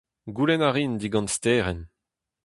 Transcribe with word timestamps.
Goulenn 0.35 0.65
a 0.67 0.69
rin 0.71 0.93
digant 1.01 1.33
Sterenn. 1.35 1.81